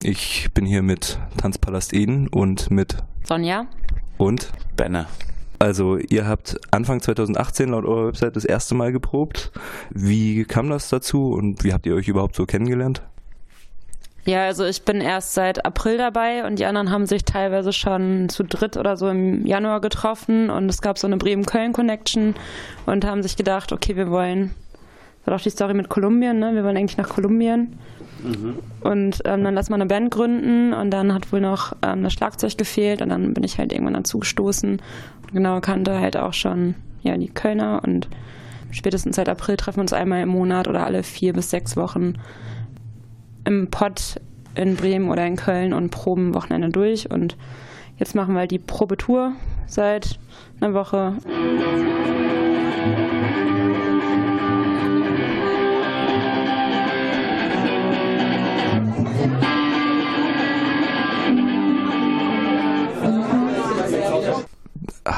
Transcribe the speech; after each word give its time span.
Ich 0.00 0.48
bin 0.54 0.64
hier 0.64 0.82
mit 0.82 1.18
Tanzpalast 1.38 1.92
Eden 1.92 2.28
und 2.28 2.70
mit 2.70 2.98
Sonja 3.24 3.66
und 4.16 4.52
Benne. 4.76 5.06
Also 5.58 5.96
ihr 5.96 6.24
habt 6.24 6.56
Anfang 6.70 7.00
2018 7.00 7.70
laut 7.70 7.84
eurer 7.84 8.06
Website 8.06 8.36
das 8.36 8.44
erste 8.44 8.76
Mal 8.76 8.92
geprobt. 8.92 9.50
Wie 9.90 10.44
kam 10.44 10.70
das 10.70 10.88
dazu 10.88 11.32
und 11.32 11.64
wie 11.64 11.72
habt 11.72 11.84
ihr 11.84 11.96
euch 11.96 12.06
überhaupt 12.06 12.36
so 12.36 12.46
kennengelernt? 12.46 13.02
Ja, 14.24 14.44
also 14.44 14.64
ich 14.66 14.84
bin 14.84 15.00
erst 15.00 15.34
seit 15.34 15.66
April 15.66 15.98
dabei 15.98 16.46
und 16.46 16.60
die 16.60 16.66
anderen 16.66 16.92
haben 16.92 17.06
sich 17.06 17.24
teilweise 17.24 17.72
schon 17.72 18.28
zu 18.28 18.44
dritt 18.44 18.76
oder 18.76 18.96
so 18.96 19.08
im 19.08 19.44
Januar 19.46 19.80
getroffen 19.80 20.48
und 20.48 20.68
es 20.68 20.80
gab 20.80 20.96
so 20.98 21.08
eine 21.08 21.16
Bremen-Köln-Connection 21.16 22.36
und 22.86 23.04
haben 23.04 23.24
sich 23.24 23.36
gedacht, 23.36 23.72
okay, 23.72 23.96
wir 23.96 24.12
wollen, 24.12 24.54
war 25.24 25.36
doch 25.36 25.42
die 25.42 25.50
Story 25.50 25.74
mit 25.74 25.88
Kolumbien, 25.88 26.38
ne? 26.38 26.54
Wir 26.54 26.64
wollen 26.64 26.76
eigentlich 26.76 26.96
nach 26.96 27.08
Kolumbien. 27.08 27.78
Mhm. 28.22 28.58
Und 28.80 29.20
ähm, 29.24 29.44
dann 29.44 29.54
lass 29.54 29.70
mal 29.70 29.76
eine 29.76 29.86
Band 29.86 30.10
gründen 30.10 30.72
und 30.72 30.90
dann 30.90 31.14
hat 31.14 31.32
wohl 31.32 31.40
noch 31.40 31.74
ähm, 31.82 32.02
das 32.02 32.12
Schlagzeug 32.12 32.56
gefehlt 32.56 33.02
und 33.02 33.10
dann 33.10 33.34
bin 33.34 33.44
ich 33.44 33.58
halt 33.58 33.72
irgendwann 33.72 33.94
dazu 33.94 34.18
gestoßen. 34.18 34.70
Und 34.70 35.32
genau 35.32 35.60
kannte 35.60 36.00
halt 36.00 36.16
auch 36.16 36.32
schon 36.32 36.74
ja, 37.02 37.16
die 37.16 37.28
Kölner 37.28 37.82
und 37.84 38.08
spätestens 38.70 39.16
seit 39.16 39.28
April 39.28 39.56
treffen 39.56 39.78
wir 39.78 39.82
uns 39.82 39.92
einmal 39.92 40.22
im 40.22 40.28
Monat 40.28 40.68
oder 40.68 40.84
alle 40.84 41.02
vier 41.02 41.32
bis 41.32 41.50
sechs 41.50 41.76
Wochen 41.76 42.14
im 43.44 43.68
Pott 43.70 44.20
in 44.54 44.76
Bremen 44.76 45.08
oder 45.08 45.26
in 45.26 45.36
Köln 45.36 45.72
und 45.72 45.90
proben 45.90 46.34
Wochenende 46.34 46.68
durch. 46.70 47.10
Und 47.10 47.36
jetzt 47.96 48.14
machen 48.14 48.34
wir 48.34 48.40
halt 48.40 48.50
die 48.50 48.58
Probetour 48.58 49.32
seit 49.66 50.18
einer 50.60 50.74
Woche. 50.74 51.14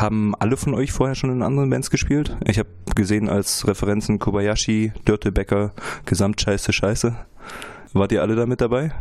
Haben 0.00 0.34
alle 0.38 0.56
von 0.56 0.72
euch 0.72 0.92
vorher 0.92 1.14
schon 1.14 1.30
in 1.30 1.42
anderen 1.42 1.68
Bands 1.68 1.90
gespielt? 1.90 2.34
Ich 2.46 2.58
habe 2.58 2.70
gesehen 2.96 3.28
als 3.28 3.68
Referenzen 3.68 4.18
Kobayashi, 4.18 4.94
Dörtebecker, 5.04 5.72
Gesamtscheiße 6.06 6.72
Scheiße. 6.72 7.14
Wart 7.92 8.10
ihr 8.10 8.22
alle 8.22 8.34
da 8.34 8.46
mit 8.46 8.62
dabei? 8.62 8.94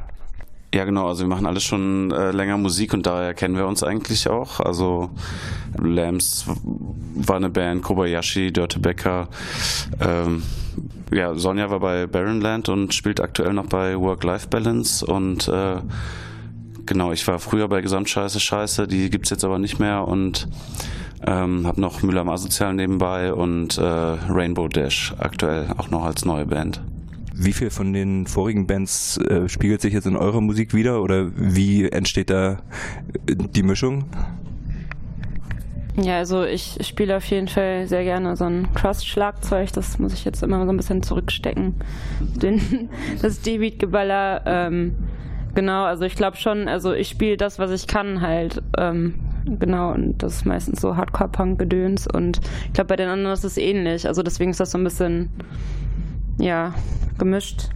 Ja, 0.73 0.83
genau. 0.83 1.08
Also 1.08 1.23
wir 1.23 1.30
machen 1.30 1.45
alles 1.45 1.64
schon 1.64 2.11
äh, 2.11 2.31
länger 2.31 2.58
Musik 2.58 2.94
und 2.94 3.06
daher 3.06 3.33
kennen 3.33 3.56
wir 3.56 3.66
uns 3.66 3.81
eigentlich 3.81 4.28
auch. 4.30 4.59
Also 4.59 5.09
Lambs 5.81 6.45
war 7.16 7.38
eine 7.38 7.50
Band, 7.50 7.81
Kobayashi, 7.81 8.52
Dörte 8.52 8.81
Becker. 8.81 9.30
Ähm, 10.02 10.44
ja, 11.13 11.34
Sonja 11.34 11.72
war 11.72 11.80
bei 11.80 12.08
Barrenland 12.08 12.67
und 12.67 12.94
spielt 12.94 13.22
aktuell 13.22 13.53
noch 13.53 13.67
bei 13.67 13.97
Work-Life-Balance 13.97 15.06
und 15.06 15.47
äh, 15.47 15.78
genau, 16.89 17.13
ich 17.13 17.25
war 17.27 17.39
früher 17.39 17.69
bei 17.69 17.79
Gesamtscheiße 17.79 18.39
Scheiße, 18.41 18.87
die 18.87 19.09
gibt's 19.09 19.29
jetzt 19.29 19.45
aber 19.45 19.59
nicht 19.59 19.79
mehr 19.79 20.05
und 20.05 20.49
ähm, 21.25 21.65
habe 21.65 21.79
noch 21.79 22.01
Müller 22.01 22.21
am 22.21 22.29
Asozial 22.29 22.73
nebenbei 22.73 23.31
und 23.33 23.77
äh, 23.77 23.81
Rainbow 23.81 24.67
Dash 24.67 25.13
aktuell 25.17 25.67
auch 25.77 25.89
noch 25.89 26.03
als 26.03 26.25
neue 26.25 26.45
Band. 26.45 26.81
Wie 27.33 27.53
viel 27.53 27.69
von 27.69 27.93
den 27.93 28.25
vorigen 28.27 28.67
Bands 28.67 29.17
äh, 29.17 29.47
spiegelt 29.47 29.81
sich 29.81 29.93
jetzt 29.93 30.07
in 30.07 30.17
eurer 30.17 30.41
Musik 30.41 30.73
wieder 30.73 31.01
oder 31.01 31.31
wie 31.35 31.87
entsteht 31.87 32.29
da 32.29 32.53
äh, 33.27 33.35
die 33.35 33.63
Mischung? 33.63 34.05
Ja, 35.95 36.17
also 36.17 36.43
ich 36.43 36.77
spiele 36.81 37.17
auf 37.17 37.25
jeden 37.25 37.49
Fall 37.49 37.87
sehr 37.87 38.03
gerne 38.03 38.35
so 38.35 38.45
ein 38.45 38.73
Crust-Schlagzeug. 38.73 39.73
Das 39.73 39.99
muss 39.99 40.13
ich 40.13 40.25
jetzt 40.25 40.41
immer 40.41 40.63
so 40.65 40.71
ein 40.71 40.77
bisschen 40.77 41.03
zurückstecken. 41.03 41.75
Den, 42.19 42.89
das 43.21 43.41
D-Beat-Geballer. 43.41 44.41
Ähm, 44.45 44.95
genau, 45.55 45.83
also 45.83 46.05
ich 46.05 46.16
glaube 46.16 46.38
schon, 46.38 46.67
also 46.67 46.94
ich 46.94 47.09
spiele 47.09 47.38
das, 47.38 47.59
was 47.59 47.72
ich 47.72 47.88
kann 47.88 48.22
halt. 48.22 48.61
Ähm, 48.78 49.16
genau, 49.45 49.91
und 49.91 50.22
das 50.23 50.38
ist 50.38 50.45
meistens 50.45 50.81
so 50.81 50.95
Hardcore-Punk-Gedöns. 50.95 52.08
Und 52.08 52.39
ich 52.67 52.73
glaube, 52.73 52.89
bei 52.89 52.95
den 52.95 53.09
anderen 53.09 53.33
ist 53.33 53.44
es 53.44 53.58
ähnlich. 53.58 54.07
Also 54.07 54.23
deswegen 54.23 54.51
ist 54.51 54.59
das 54.59 54.72
so 54.72 54.78
ein 54.78 54.84
bisschen 54.84 55.29
ja, 56.38 56.73
gemischt. 57.18 57.69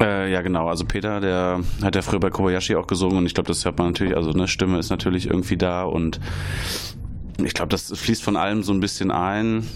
Äh, 0.00 0.30
ja, 0.30 0.42
genau. 0.42 0.68
Also 0.68 0.84
Peter, 0.84 1.20
der 1.20 1.60
hat 1.82 1.94
ja 1.94 2.02
früher 2.02 2.20
bei 2.20 2.30
Kobayashi 2.30 2.76
auch 2.76 2.86
gesungen 2.86 3.18
und 3.18 3.26
ich 3.26 3.34
glaube, 3.34 3.48
das 3.48 3.64
hört 3.64 3.78
man 3.78 3.88
natürlich, 3.88 4.14
also 4.14 4.30
eine 4.30 4.46
Stimme 4.46 4.78
ist 4.78 4.90
natürlich 4.90 5.26
irgendwie 5.26 5.56
da 5.56 5.84
und 5.84 6.20
ich 7.42 7.54
glaube, 7.54 7.68
das 7.68 7.92
fließt 7.96 8.22
von 8.22 8.36
allem 8.36 8.62
so 8.62 8.72
ein 8.72 8.80
bisschen 8.80 9.10
ein, 9.10 9.66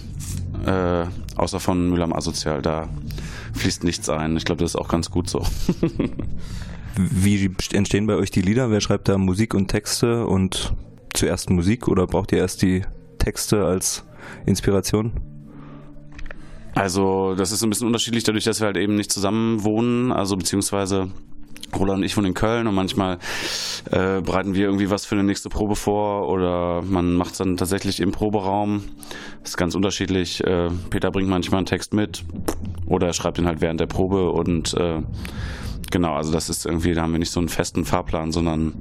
äh, 0.66 1.04
außer 1.36 1.60
von 1.60 1.90
Müller 1.90 2.04
am 2.04 2.12
Asozial. 2.12 2.62
Da 2.62 2.88
fließt 3.54 3.84
nichts 3.84 4.08
ein. 4.08 4.36
Ich 4.36 4.44
glaube, 4.44 4.62
das 4.62 4.72
ist 4.72 4.76
auch 4.76 4.88
ganz 4.88 5.10
gut 5.10 5.28
so. 5.28 5.44
Wie 6.96 7.50
entstehen 7.72 8.06
bei 8.06 8.16
euch 8.16 8.30
die 8.30 8.42
Lieder? 8.42 8.70
Wer 8.70 8.80
schreibt 8.80 9.08
da 9.08 9.18
Musik 9.18 9.54
und 9.54 9.68
Texte 9.68 10.26
und 10.26 10.74
zuerst 11.14 11.50
Musik 11.50 11.88
oder 11.88 12.06
braucht 12.06 12.32
ihr 12.32 12.38
erst 12.38 12.62
die 12.62 12.82
Texte 13.18 13.64
als 13.64 14.04
Inspiration? 14.46 15.12
Also 16.74 17.34
das 17.34 17.52
ist 17.52 17.62
ein 17.62 17.70
bisschen 17.70 17.86
unterschiedlich, 17.86 18.24
dadurch, 18.24 18.44
dass 18.44 18.60
wir 18.60 18.66
halt 18.66 18.76
eben 18.76 18.94
nicht 18.94 19.10
zusammen 19.10 19.64
wohnen, 19.64 20.12
also 20.12 20.36
beziehungsweise 20.36 21.10
Roland 21.76 21.98
und 21.98 22.04
ich 22.04 22.16
wohnen 22.16 22.28
in 22.28 22.34
Köln 22.34 22.66
und 22.66 22.74
manchmal 22.74 23.18
äh, 23.90 24.20
bereiten 24.20 24.54
wir 24.54 24.64
irgendwie 24.64 24.90
was 24.90 25.06
für 25.06 25.14
eine 25.14 25.24
nächste 25.24 25.48
Probe 25.48 25.76
vor 25.76 26.28
oder 26.28 26.82
man 26.82 27.14
macht 27.14 27.32
es 27.32 27.38
dann 27.38 27.56
tatsächlich 27.56 28.00
im 28.00 28.12
Proberaum. 28.12 28.82
Das 29.42 29.50
ist 29.50 29.56
ganz 29.56 29.74
unterschiedlich. 29.74 30.44
Äh, 30.44 30.70
Peter 30.90 31.10
bringt 31.10 31.28
manchmal 31.28 31.58
einen 31.58 31.66
Text 31.66 31.94
mit 31.94 32.24
oder 32.86 33.08
er 33.08 33.12
schreibt 33.12 33.38
ihn 33.38 33.46
halt 33.46 33.60
während 33.60 33.80
der 33.80 33.86
Probe 33.86 34.30
und 34.30 34.74
äh, 34.74 35.02
genau, 35.90 36.14
also 36.14 36.32
das 36.32 36.48
ist 36.48 36.66
irgendwie, 36.66 36.94
da 36.94 37.02
haben 37.02 37.12
wir 37.12 37.18
nicht 37.18 37.32
so 37.32 37.40
einen 37.40 37.48
festen 37.48 37.84
Fahrplan, 37.84 38.32
sondern 38.32 38.74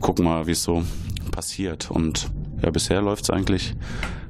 gucken 0.00 0.24
mal, 0.24 0.46
wie 0.46 0.52
es 0.52 0.62
so 0.62 0.82
passiert 1.30 1.90
und 1.90 2.30
ja, 2.62 2.70
bisher 2.70 3.02
läuft 3.02 3.24
es 3.24 3.30
eigentlich, 3.30 3.74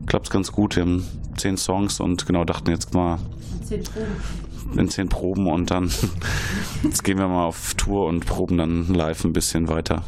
klappt 0.07 0.27
es 0.27 0.33
ganz 0.33 0.53
gut. 0.53 0.77
Wir 0.77 0.83
haben 0.83 1.07
zehn 1.37 1.57
Songs 1.57 2.01
und 2.01 2.27
genau 2.27 2.45
dachten 2.45 2.71
jetzt 2.71 2.95
mal 2.95 3.19
zehn 3.63 3.83
Proben. 3.83 4.79
in 4.79 4.89
zehn 4.89 5.09
Proben 5.09 5.47
und 5.47 5.71
dann 5.71 5.91
jetzt 6.83 7.05
gehen 7.05 7.19
wir 7.19 7.29
mal 7.29 7.47
auf 7.47 7.75
Tour 7.75 8.07
und 8.07 8.27
proben 8.27 8.59
dann 8.59 8.93
live 8.93 9.25
ein 9.25 9.33
bisschen 9.33 9.69
weiter. 9.69 10.03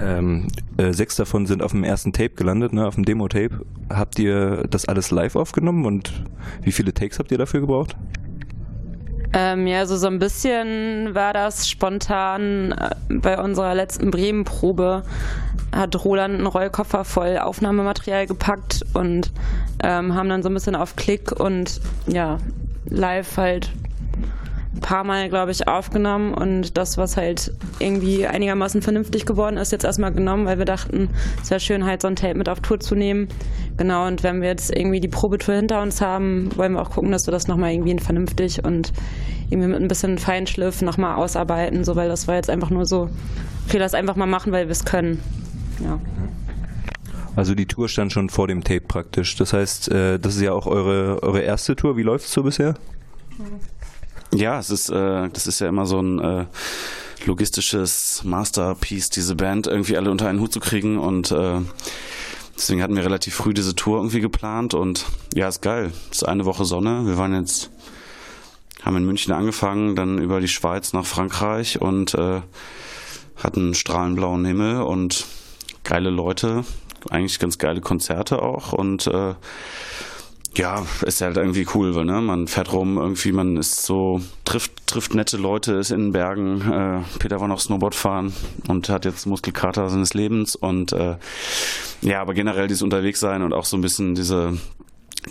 Ähm, 0.00 0.48
äh, 0.76 0.92
sechs 0.92 1.16
davon 1.16 1.46
sind 1.46 1.62
auf 1.62 1.72
dem 1.72 1.82
ersten 1.82 2.12
Tape 2.12 2.30
gelandet, 2.30 2.72
ne, 2.72 2.86
auf 2.86 2.94
dem 2.94 3.04
Demo-Tape. 3.04 3.66
Habt 3.90 4.18
ihr 4.18 4.64
das 4.70 4.86
alles 4.86 5.10
live 5.10 5.34
aufgenommen 5.34 5.86
und 5.86 6.24
wie 6.62 6.72
viele 6.72 6.94
Takes 6.94 7.18
habt 7.18 7.32
ihr 7.32 7.38
dafür 7.38 7.60
gebraucht? 7.60 7.96
Ähm, 9.32 9.66
ja, 9.66 9.80
also 9.80 9.96
so 9.96 10.06
ein 10.06 10.18
bisschen 10.18 11.14
war 11.14 11.32
das 11.32 11.68
spontan 11.68 12.72
äh, 12.72 12.94
bei 13.08 13.40
unserer 13.40 13.74
letzten 13.74 14.10
Bremen-Probe. 14.10 15.02
Hat 15.74 16.02
Roland 16.04 16.34
einen 16.36 16.46
Rollkoffer 16.46 17.04
voll 17.04 17.38
Aufnahmematerial 17.38 18.26
gepackt 18.26 18.84
und 18.94 19.30
ähm, 19.82 20.14
haben 20.14 20.28
dann 20.28 20.42
so 20.42 20.48
ein 20.48 20.54
bisschen 20.54 20.74
auf 20.74 20.96
Klick 20.96 21.32
und 21.32 21.80
ja, 22.06 22.38
live 22.88 23.36
halt 23.36 23.70
ein 24.78 24.80
paar 24.80 25.04
Mal, 25.04 25.28
glaube 25.28 25.50
ich, 25.50 25.66
aufgenommen 25.66 26.32
und 26.32 26.78
das, 26.78 26.96
was 26.98 27.16
halt 27.16 27.52
irgendwie 27.80 28.26
einigermaßen 28.26 28.80
vernünftig 28.80 29.26
geworden 29.26 29.56
ist, 29.56 29.72
jetzt 29.72 29.84
erstmal 29.84 30.12
genommen, 30.12 30.46
weil 30.46 30.58
wir 30.58 30.64
dachten, 30.64 31.10
es 31.42 31.50
wäre 31.50 31.60
schön, 31.60 31.84
halt 31.84 32.00
so 32.00 32.08
ein 32.08 32.16
Tape 32.16 32.34
mit 32.34 32.48
auf 32.48 32.60
Tour 32.60 32.78
zu 32.78 32.94
nehmen. 32.94 33.28
Genau, 33.76 34.06
und 34.06 34.22
wenn 34.22 34.40
wir 34.40 34.48
jetzt 34.48 34.74
irgendwie 34.74 35.00
die 35.00 35.08
Probetour 35.08 35.56
hinter 35.56 35.82
uns 35.82 36.00
haben, 36.00 36.50
wollen 36.56 36.72
wir 36.72 36.82
auch 36.82 36.90
gucken, 36.90 37.10
dass 37.10 37.26
wir 37.26 37.32
das 37.32 37.48
nochmal 37.48 37.72
irgendwie 37.72 37.98
vernünftig 37.98 38.64
und 38.64 38.92
irgendwie 39.50 39.68
mit 39.68 39.80
ein 39.80 39.88
bisschen 39.88 40.18
Feinschliff 40.18 40.80
nochmal 40.82 41.16
ausarbeiten, 41.16 41.84
so, 41.84 41.96
weil 41.96 42.08
das 42.08 42.28
war 42.28 42.36
jetzt 42.36 42.50
einfach 42.50 42.70
nur 42.70 42.86
so, 42.86 43.10
okay, 43.66 43.78
das 43.78 43.94
einfach 43.94 44.16
mal 44.16 44.26
machen, 44.26 44.52
weil 44.52 44.66
wir 44.66 44.72
es 44.72 44.84
können. 44.84 45.20
Ja. 45.82 45.98
Also 47.34 47.54
die 47.54 47.66
Tour 47.66 47.88
stand 47.88 48.12
schon 48.12 48.30
vor 48.30 48.48
dem 48.48 48.64
Tape 48.64 48.80
praktisch. 48.80 49.36
Das 49.36 49.52
heißt, 49.52 49.90
äh, 49.92 50.18
das 50.18 50.36
ist 50.36 50.42
ja 50.42 50.52
auch 50.52 50.66
eure, 50.66 51.22
eure 51.22 51.40
erste 51.40 51.76
Tour. 51.76 51.96
Wie 51.96 52.02
läuft 52.02 52.26
es 52.26 52.32
so 52.32 52.42
bisher? 52.42 52.74
Ja, 53.38 53.44
es 54.58 54.70
ist, 54.70 54.90
äh, 54.90 55.28
das 55.28 55.46
ist 55.46 55.60
ja 55.60 55.68
immer 55.68 55.86
so 55.86 56.00
ein 56.00 56.18
äh, 56.18 56.46
logistisches 57.24 58.22
Masterpiece, 58.24 59.10
diese 59.10 59.34
Band 59.34 59.66
irgendwie 59.66 59.96
alle 59.96 60.10
unter 60.10 60.28
einen 60.28 60.40
Hut 60.40 60.52
zu 60.52 60.60
kriegen 60.60 60.98
und 60.98 61.30
äh, 61.30 61.60
deswegen 62.56 62.82
hatten 62.82 62.96
wir 62.96 63.04
relativ 63.04 63.34
früh 63.34 63.54
diese 63.54 63.74
Tour 63.74 63.98
irgendwie 63.98 64.20
geplant 64.20 64.74
und 64.74 65.06
ja, 65.34 65.48
ist 65.48 65.62
geil. 65.62 65.92
Ist 66.10 66.26
eine 66.26 66.44
Woche 66.44 66.64
Sonne. 66.64 67.06
Wir 67.06 67.16
waren 67.16 67.34
jetzt, 67.34 67.70
haben 68.82 68.96
in 68.96 69.04
München 69.04 69.32
angefangen, 69.32 69.96
dann 69.96 70.18
über 70.18 70.40
die 70.40 70.48
Schweiz 70.48 70.92
nach 70.92 71.06
Frankreich 71.06 71.80
und 71.80 72.14
äh, 72.14 72.40
hatten 73.36 73.74
strahlenblauen 73.74 74.44
Himmel 74.44 74.82
und 74.82 75.26
geile 75.84 76.10
Leute, 76.10 76.64
eigentlich 77.10 77.38
ganz 77.38 77.58
geile 77.58 77.80
Konzerte 77.80 78.42
auch 78.42 78.72
und 78.72 79.06
äh, 79.06 79.34
ja, 80.56 80.84
ist 81.02 81.20
halt 81.20 81.36
irgendwie 81.36 81.66
cool, 81.74 81.94
weil 81.94 82.04
ne, 82.04 82.20
man 82.20 82.46
fährt 82.46 82.72
rum, 82.72 82.98
irgendwie, 82.98 83.32
man 83.32 83.56
ist 83.56 83.84
so, 83.84 84.20
trifft, 84.44 84.86
trifft 84.86 85.14
nette 85.14 85.36
Leute, 85.36 85.74
ist 85.74 85.90
in 85.90 86.06
den 86.06 86.12
Bergen. 86.12 86.60
Äh, 86.60 87.18
Peter 87.18 87.40
war 87.40 87.48
noch 87.48 87.60
Snowboard 87.60 87.94
fahren 87.94 88.32
und 88.66 88.88
hat 88.88 89.04
jetzt 89.04 89.26
Muskelkater 89.26 89.88
seines 89.88 90.14
Lebens 90.14 90.56
und 90.56 90.92
äh, 90.92 91.16
ja, 92.00 92.20
aber 92.20 92.34
generell 92.34 92.66
dieses 92.66 92.82
Unterwegssein 92.82 93.42
und 93.42 93.52
auch 93.52 93.64
so 93.64 93.76
ein 93.76 93.82
bisschen 93.82 94.14
diese 94.14 94.58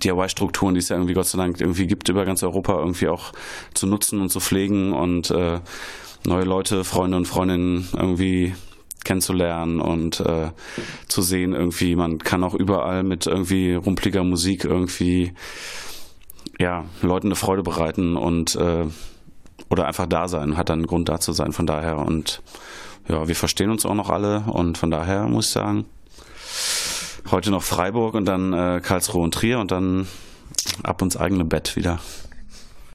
DIY-Strukturen, 0.03 0.75
die 0.75 0.79
es 0.79 0.89
ja 0.89 0.95
irgendwie 0.95 1.13
Gott 1.13 1.27
sei 1.27 1.37
Dank 1.37 1.59
irgendwie 1.59 1.87
gibt 1.87 2.09
über 2.09 2.25
ganz 2.25 2.43
Europa, 2.43 2.77
irgendwie 2.77 3.07
auch 3.07 3.33
zu 3.73 3.87
nutzen 3.87 4.21
und 4.21 4.29
zu 4.29 4.39
pflegen 4.39 4.93
und 4.93 5.31
äh, 5.31 5.59
neue 6.25 6.43
Leute, 6.43 6.83
Freunde 6.83 7.17
und 7.17 7.25
Freundinnen 7.25 7.87
irgendwie 7.93 8.53
kennenzulernen 9.07 9.79
und 9.79 10.19
äh, 10.19 10.51
zu 11.07 11.21
sehen 11.21 11.53
irgendwie, 11.53 11.95
man 11.95 12.19
kann 12.19 12.43
auch 12.43 12.53
überall 12.53 13.03
mit 13.03 13.25
irgendwie 13.25 13.73
rumpliger 13.73 14.23
Musik 14.23 14.65
irgendwie 14.65 15.33
ja, 16.59 16.85
Leuten 17.01 17.27
eine 17.27 17.35
Freude 17.35 17.63
bereiten 17.63 18.17
und 18.17 18.55
äh, 18.55 18.85
oder 19.69 19.87
einfach 19.87 20.07
da 20.07 20.27
sein, 20.27 20.57
hat 20.57 20.69
dann 20.69 20.79
einen 20.79 20.87
Grund 20.87 21.09
da 21.09 21.19
zu 21.19 21.31
sein 21.31 21.53
von 21.53 21.65
daher 21.65 21.97
und 21.97 22.41
ja, 23.07 23.27
wir 23.27 23.35
verstehen 23.35 23.69
uns 23.69 23.85
auch 23.85 23.95
noch 23.95 24.09
alle 24.09 24.41
und 24.41 24.77
von 24.77 24.91
daher 24.91 25.27
muss 25.27 25.47
ich 25.47 25.51
sagen, 25.51 25.85
heute 27.31 27.49
noch 27.49 27.63
Freiburg 27.63 28.13
und 28.13 28.25
dann 28.25 28.51
äh, 28.51 28.81
Karlsruhe 28.83 29.23
und 29.23 29.33
Trier 29.33 29.59
und 29.59 29.71
dann 29.71 30.07
ab 30.83 31.01
ins 31.01 31.15
eigene 31.15 31.45
Bett 31.45 31.75
wieder. 31.77 31.99